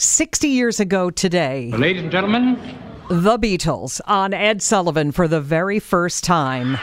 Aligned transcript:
60 0.00 0.48
years 0.48 0.80
ago 0.80 1.10
today, 1.10 1.70
Ladies 1.72 2.02
and 2.02 2.10
gentlemen, 2.10 2.58
the 3.10 3.38
Beatles 3.38 4.00
on 4.06 4.32
Ed 4.32 4.62
Sullivan 4.62 5.12
for 5.12 5.28
the 5.28 5.42
very 5.42 5.78
first 5.78 6.24
time. 6.24 6.78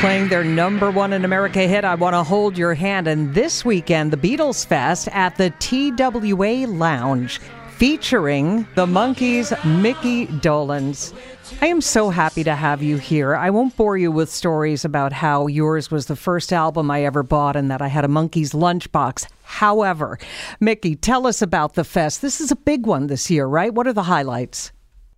Playing 0.00 0.28
their 0.28 0.44
number 0.44 0.90
one 0.90 1.14
in 1.14 1.24
America 1.24 1.60
hit, 1.60 1.84
I 1.84 1.94
Want 1.94 2.12
to 2.12 2.22
Hold 2.22 2.58
Your 2.58 2.74
Hand. 2.74 3.06
And 3.06 3.32
this 3.32 3.64
weekend, 3.64 4.12
the 4.12 4.16
Beatles 4.18 4.66
Fest 4.66 5.08
at 5.12 5.36
the 5.36 5.48
TWA 5.60 6.66
Lounge 6.70 7.40
featuring 7.82 8.64
the 8.76 8.86
Monkees, 8.86 9.52
Micky 9.80 10.28
Dolenz. 10.28 11.12
I 11.60 11.66
am 11.66 11.80
so 11.80 12.10
happy 12.10 12.44
to 12.44 12.54
have 12.54 12.80
you 12.80 12.96
here. 12.96 13.34
I 13.34 13.50
won't 13.50 13.76
bore 13.76 13.96
you 13.96 14.12
with 14.12 14.30
stories 14.30 14.84
about 14.84 15.12
how 15.12 15.48
yours 15.48 15.90
was 15.90 16.06
the 16.06 16.14
first 16.14 16.52
album 16.52 16.92
I 16.92 17.02
ever 17.02 17.24
bought 17.24 17.56
and 17.56 17.72
that 17.72 17.82
I 17.82 17.88
had 17.88 18.04
a 18.04 18.08
Monkees 18.08 18.54
lunchbox. 18.54 19.26
However, 19.42 20.20
Micky, 20.60 20.94
tell 20.94 21.26
us 21.26 21.42
about 21.42 21.74
the 21.74 21.82
fest. 21.82 22.22
This 22.22 22.40
is 22.40 22.52
a 22.52 22.56
big 22.56 22.86
one 22.86 23.08
this 23.08 23.32
year, 23.32 23.46
right? 23.46 23.74
What 23.74 23.88
are 23.88 23.92
the 23.92 24.04
highlights? 24.04 24.70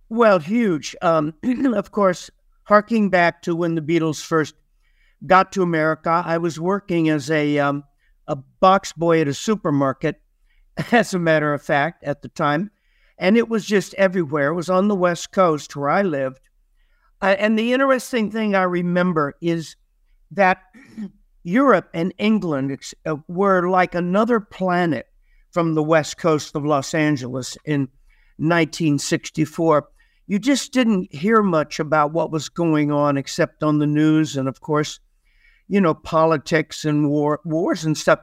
Well, 0.09 0.39
huge. 0.39 0.95
Um, 1.03 1.35
of 1.75 1.91
course, 1.91 2.31
harking 2.63 3.11
back 3.11 3.43
to 3.43 3.55
when 3.55 3.75
the 3.75 3.81
Beatles 3.81 4.25
first 4.25 4.55
got 5.23 5.51
to 5.51 5.61
America, 5.61 6.23
I 6.25 6.39
was 6.39 6.59
working 6.59 7.09
as 7.09 7.29
a 7.29 7.59
um, 7.59 7.83
a 8.27 8.35
box 8.35 8.91
boy 8.91 9.21
at 9.21 9.27
a 9.27 9.35
supermarket, 9.35 10.19
as 10.91 11.13
a 11.13 11.19
matter 11.19 11.53
of 11.53 11.61
fact, 11.61 12.03
at 12.03 12.21
the 12.21 12.29
time, 12.29 12.71
and 13.17 13.37
it 13.37 13.49
was 13.49 13.65
just 13.65 13.93
everywhere. 13.95 14.49
It 14.49 14.55
was 14.55 14.69
on 14.69 14.87
the 14.87 14.95
West 14.95 15.31
Coast 15.31 15.75
where 15.75 15.89
I 15.89 16.01
lived, 16.01 16.41
uh, 17.21 17.35
and 17.39 17.57
the 17.57 17.73
interesting 17.73 18.31
thing 18.31 18.55
I 18.55 18.63
remember 18.63 19.35
is 19.41 19.75
that 20.31 20.59
Europe 21.43 21.89
and 21.93 22.13
England 22.17 22.77
uh, 23.05 23.15
were 23.27 23.69
like 23.69 23.95
another 23.95 24.39
planet 24.39 25.07
from 25.51 25.73
the 25.73 25.83
West 25.83 26.17
Coast 26.17 26.55
of 26.55 26.65
Los 26.65 26.93
Angeles 26.93 27.57
in 27.65 27.81
1964. 28.37 29.87
You 30.27 30.39
just 30.39 30.73
didn't 30.73 31.13
hear 31.13 31.41
much 31.41 31.79
about 31.79 32.11
what 32.11 32.31
was 32.31 32.49
going 32.49 32.91
on 32.91 33.15
except 33.15 33.63
on 33.63 33.79
the 33.79 33.87
news 33.87 34.35
and, 34.35 34.47
of 34.49 34.59
course, 34.59 34.99
you 35.67 35.79
know, 35.79 35.93
politics 35.93 36.83
and 36.83 37.09
war, 37.09 37.39
wars 37.45 37.85
and 37.85 37.97
stuff. 37.97 38.19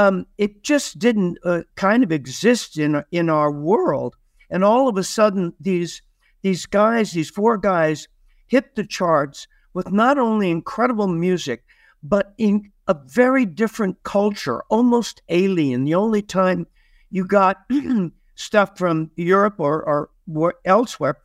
Um, 0.00 0.26
it 0.38 0.62
just 0.62 0.98
didn't 0.98 1.38
uh, 1.44 1.62
kind 1.74 2.02
of 2.02 2.10
exist 2.10 2.78
in 2.78 3.04
in 3.10 3.28
our 3.28 3.52
world. 3.52 4.16
And 4.48 4.64
all 4.64 4.88
of 4.88 4.96
a 4.96 5.04
sudden, 5.04 5.52
these 5.60 6.02
these 6.42 6.64
guys, 6.66 7.12
these 7.12 7.30
four 7.30 7.58
guys, 7.58 8.08
hit 8.46 8.74
the 8.74 8.86
charts 8.86 9.46
with 9.74 9.92
not 9.92 10.18
only 10.18 10.50
incredible 10.50 11.06
music, 11.06 11.64
but 12.02 12.34
in 12.38 12.72
a 12.88 12.94
very 12.94 13.44
different 13.44 14.02
culture, 14.02 14.62
almost 14.70 15.22
alien. 15.28 15.84
The 15.84 15.94
only 15.94 16.22
time 16.22 16.66
you 17.10 17.26
got 17.26 17.58
stuff 18.34 18.78
from 18.78 19.10
Europe 19.16 19.56
or, 19.58 20.08
or 20.34 20.54
elsewhere 20.64 21.16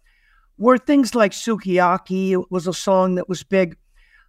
were 0.58 0.78
things 0.78 1.16
like 1.16 1.32
Sukiyaki 1.32 2.44
was 2.50 2.68
a 2.68 2.74
song 2.74 3.16
that 3.16 3.30
was 3.30 3.44
big. 3.44 3.78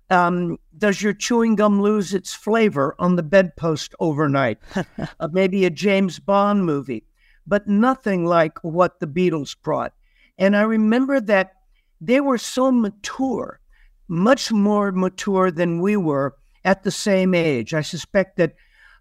Um, 0.09 0.59
does 0.79 1.03
your 1.03 1.13
chewing 1.13 1.57
gum 1.57 1.83
lose 1.83 2.15
its 2.15 2.33
flavor 2.33 2.95
on 2.99 3.17
the 3.17 3.23
bedpost 3.23 3.95
overnight? 3.99 4.59
uh, 4.77 5.29
maybe 5.33 5.65
a 5.65 5.71
James 5.71 6.19
Bond 6.19 6.65
movie, 6.65 7.05
but 7.47 7.67
nothing 7.67 8.25
like 8.25 8.63
what 8.63 9.01
the 9.01 9.07
Beatles 9.07 9.57
brought. 9.61 9.93
And 10.39 10.57
I 10.57 10.63
remember 10.63 11.21
that 11.21 11.53
they 12.01 12.21
were 12.21 12.39
so 12.39 12.71
mature, 12.71 13.61
much 14.09 14.53
more 14.53 14.93
mature 14.93 15.51
than 15.51 15.81
we 15.81 15.97
were 15.97 16.37
at 16.65 16.83
the 16.83 16.91
same 16.91 17.35
age. 17.35 17.75
I 17.75 17.81
suspect 17.81 18.37
that 18.37 18.55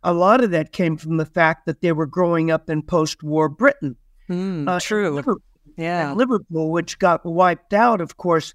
a 0.03 0.14
lot 0.14 0.44
of 0.44 0.52
that 0.52 0.72
came 0.72 0.97
from 0.97 1.17
the 1.17 1.25
fact 1.25 1.66
that 1.66 1.81
they 1.81 1.92
were 1.92 2.06
growing 2.06 2.52
up 2.52 2.69
in 2.69 2.81
post 2.84 3.23
war 3.23 3.50
Britain. 3.50 3.97
Mm, 4.30 4.67
uh, 4.67 4.80
true. 4.80 5.09
Liverpool, 5.09 5.42
yeah. 5.78 6.14
Liverpool, 6.14 6.72
which 6.72 7.00
got 7.00 7.25
wiped 7.25 7.73
out, 7.73 8.02
of 8.02 8.17
course. 8.17 8.53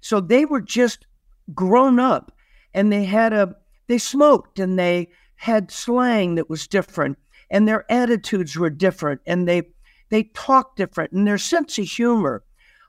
So 0.00 0.20
they 0.20 0.44
were 0.44 0.60
just 0.60 1.06
grown 1.54 1.98
up 1.98 2.32
and 2.74 2.92
they 2.92 3.04
had 3.04 3.32
a, 3.32 3.54
they 3.86 3.98
smoked 3.98 4.58
and 4.58 4.78
they 4.78 5.08
had 5.36 5.70
slang 5.70 6.34
that 6.34 6.50
was 6.50 6.66
different 6.66 7.18
and 7.50 7.66
their 7.66 7.90
attitudes 7.90 8.56
were 8.56 8.70
different 8.70 9.20
and 9.26 9.48
they, 9.48 9.62
they 10.10 10.24
talked 10.34 10.76
different 10.76 11.12
and 11.12 11.26
their 11.26 11.38
sense 11.38 11.78
of 11.78 11.86
humor 11.86 12.42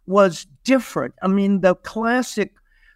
was 0.06 0.46
different. 0.64 1.14
I 1.22 1.28
mean, 1.28 1.62
the 1.62 1.76
classic 1.76 2.54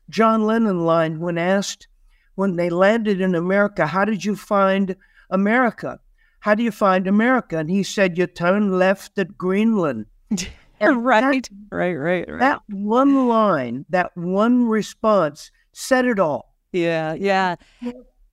John 0.09 0.45
Lennon 0.45 0.85
line 0.85 1.19
when 1.19 1.37
asked 1.37 1.87
when 2.35 2.57
they 2.57 2.69
landed 2.69 3.21
in 3.21 3.33
America, 3.33 3.87
how 3.87 4.05
did 4.05 4.25
you 4.25 4.35
find 4.35 4.95
America? 5.29 5.99
How 6.41 6.53
do 6.53 6.63
you 6.63 6.71
find 6.71 7.07
America? 7.07 7.57
And 7.57 7.69
he 7.69 7.81
said, 7.81 8.17
you 8.17 8.27
turn 8.27 8.77
left 8.77 9.17
at 9.17 9.37
Greenland. 9.37 10.05
right, 10.81 11.49
right, 11.71 11.93
right, 11.93 12.29
right. 12.29 12.39
That 12.39 12.61
one 12.69 13.27
line, 13.27 13.85
that 13.89 14.15
one 14.15 14.67
response 14.67 15.51
said 15.73 16.05
it 16.05 16.19
all. 16.19 16.53
Yeah, 16.71 17.13
yeah. 17.13 17.55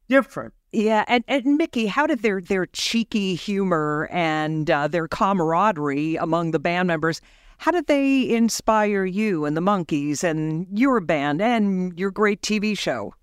Different. 0.09 0.55
Yeah, 0.73 1.05
and, 1.07 1.23
and 1.29 1.57
Micky, 1.57 1.87
how 1.87 2.07
did 2.07 2.23
their 2.23 2.41
their 2.41 2.67
cheeky 2.67 3.35
humor 3.35 4.09
and 4.11 4.71
uh, 4.71 4.89
their 4.89 5.07
camaraderie 5.07 6.17
among 6.17 6.53
the 6.53 6.59
band 6.59 6.89
members, 6.89 7.21
how 7.59 7.71
did 7.71 7.87
they 7.87 8.29
inspire 8.29 9.05
you 9.05 9.45
and 9.45 9.57
the 9.57 9.61
Monkees 9.61 10.25
and 10.25 10.67
your 10.73 10.99
band 11.01 11.43
and 11.43 11.99
your 11.99 12.11
great 12.11 12.43
TV 12.43 12.77
show? 12.77 13.15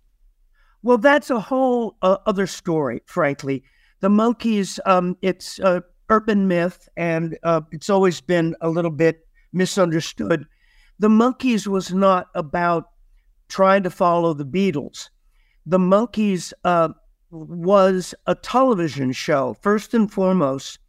Well, 0.83 0.97
that's 0.97 1.29
a 1.29 1.39
whole 1.39 1.97
uh, 2.01 2.17
other 2.25 2.47
story, 2.47 3.01
frankly. 3.05 3.63
The 3.99 4.09
Monkees, 4.09 4.79
um, 4.85 5.17
it's 5.21 5.59
a 5.59 5.83
urban 6.09 6.47
myth, 6.47 6.89
and 6.97 7.37
uh, 7.43 7.61
it's 7.71 7.89
always 7.89 8.21
been 8.21 8.55
a 8.61 8.69
little 8.69 8.91
bit 8.91 9.27
misunderstood. 9.53 10.45
The 10.99 11.09
Monkees 11.09 11.67
was 11.67 11.93
not 11.93 12.27
about 12.35 12.89
trying 13.47 13.83
to 13.83 13.89
follow 13.89 14.33
the 14.33 14.45
Beatles. 14.45 15.09
The 15.65 15.79
Monkees 15.79 16.53
uh, 16.63 16.89
was 17.31 18.13
a 18.25 18.35
television 18.35 19.11
show, 19.11 19.55
first 19.61 19.93
and 19.93 20.11
foremost, 20.11 20.79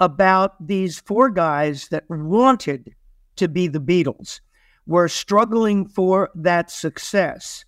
about 0.00 0.66
these 0.66 0.98
four 0.98 1.30
guys 1.30 1.88
that 1.88 2.04
wanted 2.08 2.94
to 3.36 3.48
be 3.48 3.68
the 3.68 3.80
Beatles, 3.80 4.40
were 4.86 5.08
struggling 5.08 5.86
for 5.86 6.30
that 6.34 6.70
success. 6.70 7.64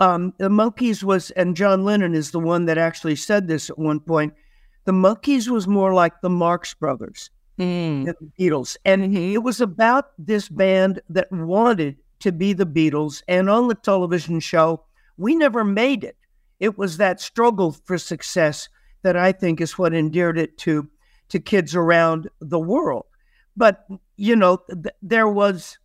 Um, 0.00 0.32
the 0.38 0.48
Monkees 0.48 1.02
was, 1.02 1.32
and 1.32 1.56
John 1.56 1.84
Lennon 1.84 2.14
is 2.14 2.30
the 2.30 2.38
one 2.38 2.66
that 2.66 2.78
actually 2.78 3.16
said 3.16 3.48
this 3.48 3.68
at 3.68 3.78
one 3.78 3.98
point. 4.00 4.34
The 4.84 4.92
Monkees 4.92 5.48
was 5.48 5.66
more 5.68 5.92
like 5.92 6.20
the 6.20 6.30
Marx 6.30 6.74
Brothers, 6.74 7.30
mm. 7.58 8.06
the 8.06 8.14
Beatles, 8.38 8.76
and 8.84 9.02
mm-hmm. 9.02 9.34
it 9.34 9.42
was 9.42 9.60
about 9.60 10.12
this 10.18 10.48
band 10.48 11.00
that 11.10 11.30
wanted 11.30 11.96
to 12.20 12.32
be 12.32 12.52
the 12.52 12.66
Beatles. 12.66 13.22
And 13.28 13.50
on 13.50 13.68
the 13.68 13.74
television 13.74 14.40
show, 14.40 14.84
we 15.16 15.34
never 15.34 15.64
made 15.64 16.04
it. 16.04 16.16
It 16.60 16.78
was 16.78 16.96
that 16.96 17.20
struggle 17.20 17.72
for 17.72 17.98
success 17.98 18.68
that 19.02 19.16
I 19.16 19.32
think 19.32 19.60
is 19.60 19.78
what 19.78 19.94
endeared 19.94 20.38
it 20.38 20.58
to 20.58 20.88
to 21.28 21.38
kids 21.38 21.74
around 21.74 22.28
the 22.40 22.58
world. 22.58 23.04
But 23.56 23.86
you 24.16 24.34
know, 24.36 24.62
th- 24.68 24.94
there 25.02 25.28
was 25.28 25.78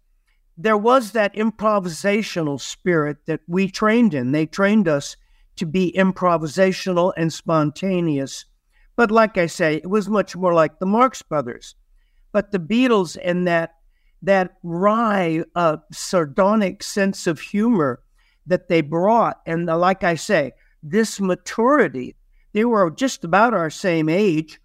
there 0.58 0.78
was 0.78 1.12
that 1.12 1.34
improvisational 1.36 2.62
spirit 2.62 3.18
that 3.26 3.42
we 3.48 3.68
trained 3.70 4.14
in. 4.14 4.32
They 4.32 4.46
trained 4.46 4.88
us 4.88 5.18
to 5.56 5.66
be 5.66 5.94
improvisational 5.98 7.14
and 7.18 7.32
spontaneous. 7.32 8.46
But 8.96 9.12
like 9.12 9.38
I 9.38 9.48
say, 9.48 9.76
it 9.76 9.90
was 9.90 10.10
much 10.10 10.36
more 10.36 10.54
like 10.54 10.80
the 10.80 10.86
Marx 10.86 11.22
Brothers. 11.22 11.76
But 12.32 12.52
the 12.52 12.60
Beatles 12.60 13.18
and 13.24 13.48
that 13.48 13.76
that 14.22 14.56
wry, 14.64 15.44
uh, 15.56 15.78
sardonic 15.92 16.82
sense 16.82 17.28
of 17.28 17.42
humor 17.42 18.02
that 18.46 18.70
they 18.70 18.80
brought, 18.80 19.42
and 19.46 19.68
the, 19.68 19.76
like 19.76 20.04
I 20.06 20.16
say, 20.16 20.54
this 20.82 21.20
maturity. 21.20 22.16
They 22.54 22.66
were 22.66 22.90
just 22.92 23.24
about 23.24 23.54
our 23.54 23.70
same 23.70 24.08
age. 24.08 24.62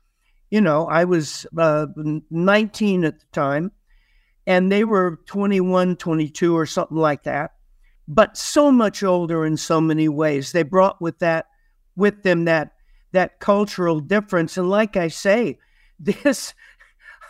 You 0.50 0.60
know, 0.60 0.86
I 0.86 1.04
was 1.04 1.46
uh, 1.56 1.86
19 2.30 3.04
at 3.04 3.18
the 3.18 3.26
time 3.32 3.72
and 4.46 4.72
they 4.72 4.82
were 4.82 5.20
21, 5.26 5.96
22 5.96 6.56
or 6.56 6.64
something 6.64 6.96
like 6.96 7.24
that, 7.24 7.52
but 8.08 8.36
so 8.36 8.72
much 8.72 9.02
older 9.02 9.44
in 9.44 9.58
so 9.58 9.78
many 9.78 10.08
ways. 10.08 10.52
They 10.52 10.62
brought 10.62 11.02
with 11.02 11.18
that 11.18 11.46
with 11.96 12.22
them 12.22 12.46
that 12.46 12.72
that 13.12 13.40
cultural 13.40 14.00
difference 14.00 14.56
and 14.56 14.68
like 14.68 14.96
I 14.96 15.08
say, 15.08 15.58
this 16.00 16.54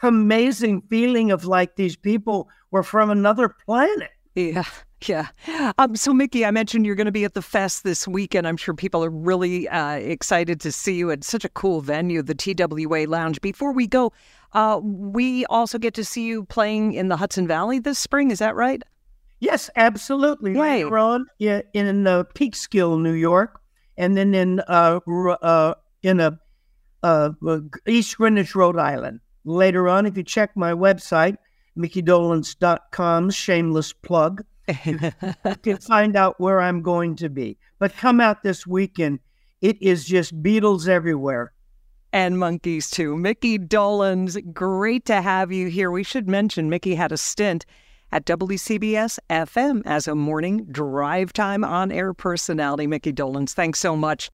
amazing 0.03 0.83
feeling 0.83 1.31
of 1.31 1.45
like 1.45 1.77
these 1.77 1.97
people 1.97 2.49
were 2.71 2.83
from 2.83 3.11
another 3.11 3.49
planet. 3.49 4.11
Yeah. 4.35 4.65
Yeah. 5.07 5.29
Um, 5.79 5.95
so, 5.95 6.13
Micky, 6.13 6.45
I 6.45 6.51
mentioned 6.51 6.85
you're 6.85 6.97
going 6.97 7.07
to 7.07 7.13
be 7.13 7.25
at 7.25 7.35
the 7.35 7.43
fest 7.43 7.85
this 7.85 8.09
weekend. 8.09 8.49
I'm 8.49 8.57
sure 8.57 8.75
people 8.75 9.05
are 9.05 9.11
really 9.11 9.69
uh, 9.69 9.93
excited 9.93 10.61
to 10.63 10.73
see 10.73 10.95
you 10.95 11.11
at 11.11 11.23
such 11.23 11.45
a 11.45 11.49
cool 11.51 11.81
venue, 11.81 12.21
the 12.21 12.35
TWA 12.35 13.07
Lounge. 13.09 13.41
Before 13.41 13.73
we 13.73 13.87
go, 13.87 14.13
uh, 14.55 14.81
we 14.83 15.45
also 15.47 15.79
get 15.79 15.95
to 15.95 16.05
see 16.05 16.27
you 16.27 16.45
playing 16.47 16.95
in 16.95 17.09
the 17.09 17.17
Hudson 17.17 17.47
Valley 17.47 17.79
this 17.79 17.99
spring. 17.99 18.33
Is 18.33 18.41
that 18.41 18.57
right? 18.57 18.83
Yes, 19.41 19.71
absolutely. 19.77 20.55
Yay. 20.55 20.85
Later 20.85 20.99
on, 20.99 21.27
yeah, 21.39 21.63
in 21.73 22.07
uh, 22.07 22.25
Peekskill, 22.35 23.01
New 23.01 23.13
York, 23.13 23.61
and 23.99 24.17
then 24.17 24.33
in 24.33 24.61
uh, 24.61 25.01
uh, 25.43 25.75
in 26.03 26.21
a 26.21 26.39
uh, 27.03 27.31
East 27.87 28.17
Greenwich, 28.17 28.55
Rhode 28.55 28.79
Island. 28.79 29.21
Later 29.45 29.89
on, 29.89 30.07
if 30.07 30.17
you 30.17 30.23
check 30.23 30.57
my 30.57 30.73
website, 30.73 31.37
mickydolenz.com, 31.77 33.31
shameless 33.31 33.93
plug, 33.93 34.45
you 34.85 34.99
can 35.63 35.79
find 35.81 36.17
out 36.17 36.41
where 36.41 36.61
I'm 36.61 36.83
going 36.83 37.17
to 37.17 37.29
be. 37.29 37.59
But 37.79 37.97
come 37.97 38.21
out 38.21 38.43
this 38.43 38.67
weekend. 38.67 39.21
It 39.61 39.81
is 39.83 40.05
just 40.05 40.41
Beatles 40.43 40.89
everywhere. 40.89 41.53
And 42.13 42.37
Monkees 42.37 42.91
too. 42.91 43.17
Micky 43.17 43.59
Dolenz, 43.59 44.39
great 44.53 45.05
to 45.07 45.21
have 45.21 45.53
you 45.53 45.69
here. 45.69 45.91
We 45.91 46.03
should 46.03 46.29
mention 46.29 46.71
Micky 46.71 46.95
had 46.95 47.13
a 47.13 47.19
stint 47.19 47.67
at 48.11 48.25
WCBS 48.25 49.19
FM 49.29 49.83
as 49.85 50.09
a 50.09 50.15
morning 50.15 50.67
drive 50.71 51.33
time 51.33 51.65
on 51.65 51.91
air 51.93 52.15
personality. 52.15 52.87
Micky 52.87 53.13
Dolenz, 53.13 53.53
thanks 53.53 53.79
so 53.79 53.97
much. 53.97 54.31